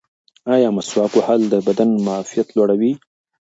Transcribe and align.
ایا 0.55 0.69
مسواک 0.77 1.11
وهل 1.15 1.41
د 1.49 1.55
بدن 1.67 1.89
معافیت 2.05 2.47
لوړوي؟ 2.55 2.93